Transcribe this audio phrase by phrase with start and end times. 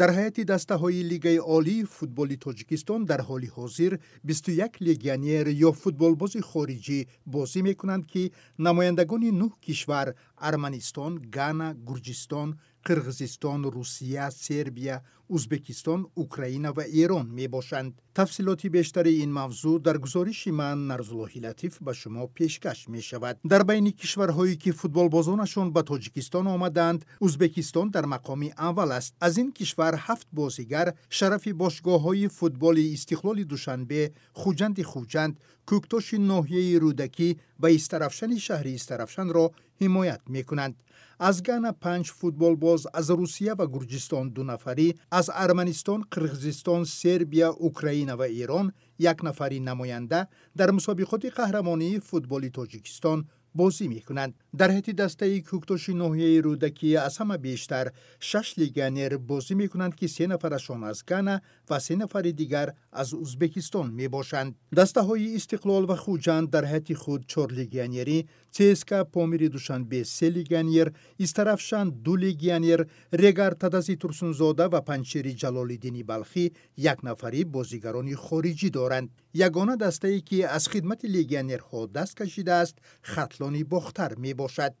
[0.00, 3.92] дар ҳайати дастаҳои лигаи олии футболи тоҷикистон дар ҳоли ҳозир
[4.24, 7.00] 21 легионер ё футболбози хориҷӣ
[7.34, 8.22] бозӣ мекунанд ки
[8.66, 10.08] намояндагони нӯҳ кишвар
[10.48, 12.48] арманистон гана гурҷистон
[12.85, 20.87] қирғизистон русия сербия узбекистон украина ва эрон мебошанд тафсилоти бештари ин мавзӯъ дар гузориши ман
[20.91, 27.87] нарзуллоҳи латиф ба шумо пешкаш мешавад дар байни кишварҳое ки футболбозонашон ба тоҷикистон омаданд узбекистон
[27.95, 30.87] дар мақоми аввал аст аз ин кишвар ҳафт бозигар
[31.17, 34.01] шарафи бошгоҳҳои футболи истиқлоли душанбе
[34.41, 35.35] хуҷанди хуҷанд
[35.69, 37.29] кӯктоши ноҳияи рӯдакӣ
[37.61, 39.45] ва истарафшани шаҳри истарафшанро
[39.80, 40.74] حمایت می‌کنند.
[41.18, 47.50] از گانا پنج فوتبال باز از روسیه و گرجستان دو نفری، از ارمنستان، قرغزستان، سربیا،
[47.50, 54.34] اوکراین و ایران یک نفری نماینده در مسابقات قهرمانی فوتبال تاجیکستان بازی می کنند.
[54.58, 60.06] در حتی دسته کوکتوش نوحیه رودکی از همه بیشتر شش لیگانیر بازی می کنند که
[60.06, 64.54] سه نفرشان از گانا و سه نفر دیگر از ازبکستان می باشند.
[64.76, 70.92] دسته های استقلال و خوجان در حتی خود چهار لیگنری، چیسکا پامیر دوشنبه سه لیگانیر،
[71.20, 78.70] استرافشان دو لیگنر، رگار تدازی ترسونزاده و پنچری جلال دینی بلخی یک نفری بازیگران خارجی
[78.70, 79.10] دارند.
[79.34, 84.74] یگانه دسته ای که از خدمت لیگنرها دست کشیده است خطلا افغانستانی بختر می باشد.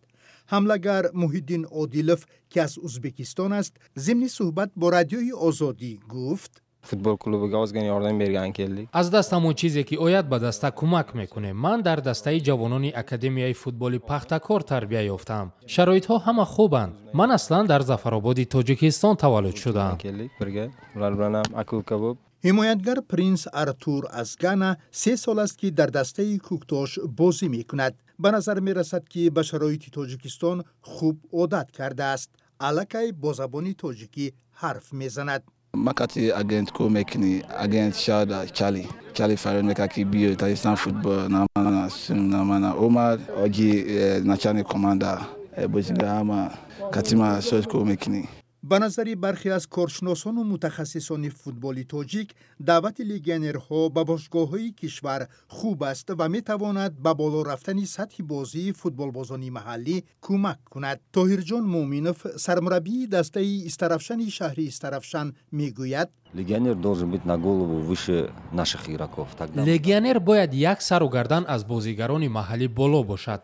[0.46, 7.54] حملگر محیدین عادیلف که از ازبکستان است ضمن صحبت با رادیوی آزادی گفت فوتبال کلوب
[7.54, 11.80] ازگان یاردن برگان کلی از دست همون چیزی که اوید به دسته کمک می‌کنه من
[11.80, 15.52] در دسته جوانان اکادمیای فوتبال پختکار تربیت یافتم.
[15.66, 16.94] شرایط ها همه خوبند.
[17.14, 19.98] من اصلا در زفرآباد تاجیکستان تولد شدم.
[22.44, 27.94] حمایتگر پرینس ارتور از گانا سه سال است که در دسته کوکتاش بازی می‌کند.
[28.18, 32.30] ба назар мерасад ки ба шароити тоҷикистон хуб одат кардааст.
[32.58, 34.26] Аллакай бо забони тоҷикӣ
[34.60, 35.42] ҳарф мезанад.
[35.74, 37.32] Макати агент ку мекунӣ
[37.64, 38.84] агент шада чали
[39.16, 43.18] чали фаред мекард ки биё таҷикистан футбол намана сум намана омад.
[43.44, 45.10] Оҷи э, начальник команда
[45.56, 46.40] э, бозингаама
[46.94, 48.22] катима соз ку мекунӣ
[48.68, 52.28] ба назари бархе аз коршиносону мутахассисони футболи тоҷик
[52.60, 59.50] даъвати легионерҳо ба бошгоҳҳои кишвар хуб аст ва метавонад ба боло рафтани сатҳи бозии футболбозони
[59.58, 59.96] маҳаллӣ
[60.26, 60.98] кӯмак кунад.
[61.16, 65.28] Тоҳирҷон муъминов сармураббии дастаи истарафшани шаҳри истарафшан
[65.58, 66.08] мегӯяд.
[69.70, 73.40] Легионер бояд як сару гардан аз бозигарони маҳаллӣ боло бошад.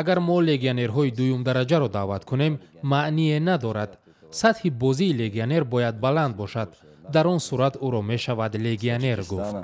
[0.00, 4.03] Агар мо легионерҳои дуюмдараҷаро даъват кунем маъние надорад
[4.42, 6.70] сатҳи бозии легионер бояд баланд бошад.
[7.14, 9.56] Дар он сурат ӯро мешавад легионер гуфт.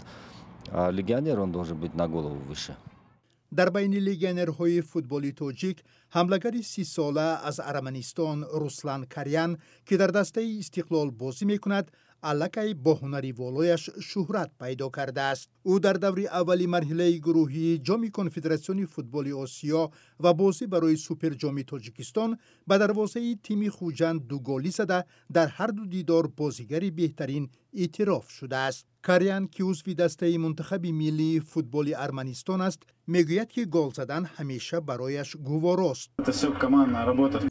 [3.59, 5.77] дар байни легионерҳои футболи тоҷик
[6.17, 9.51] ҳамлагари сисола аз арманистон руслан карян
[9.87, 11.87] ки дар дастаи истиқлол бозӣ мекунад
[12.29, 15.49] аллакай бо ҳунари волояш шӯҳрат пайдо кардааст.
[15.73, 19.83] Ӯ дар даври аввали марҳилаи гурӯҳии ҷоми конфедератсиони футболи осиё
[20.23, 22.31] ва бозӣ барои суперҷоми тоҷикистон
[22.69, 24.99] ба дарвозаи тими хуҷанд дуголӣ зада
[25.37, 27.45] дар ҳарду дидор бозигари беҳтарин
[27.83, 34.25] эътироф шудааст کاریان که عضو دسته منتخب ملی فوتبال ارمنستان است می‌گوید که گل زدن
[34.25, 36.11] همیشه برایش گواراست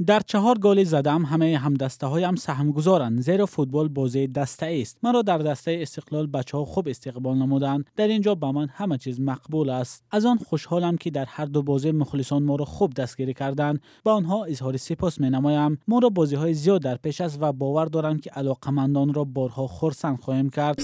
[0.08, 4.98] در چهار گل زدم همه هم دسته هایم سهم گذارند زیرا فوتبال بازی دسته است.
[5.04, 7.86] مرا در دسته استقلال بچه ها خوب استقبال نمودند.
[7.96, 10.04] در اینجا به من همه چیز مقبول است.
[10.12, 13.82] از آن خوشحالم که در هر دو بازی مخلصان ما را خوب دستگیری کردند.
[14.04, 17.52] با آنها اظهار سپاس می نمایم ما را بازی های زیاد در پیش است و
[17.52, 20.80] باور دارم که علاقمندان را بارها خرسند خواهیم کرد.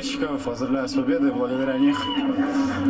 [0.00, 1.98] болельщиков, поздравляю с победой, благодаря них.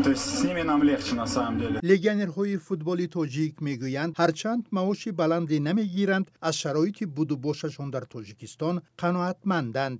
[0.04, 1.80] То есть с ними нам легче на самом деле.
[1.82, 9.98] легионерҳои футболи тоҷик мегӯянд ҳарчанд маоши баланде намегиранд аз шароити буду бошашон дар тоҷикистон қаноатманданд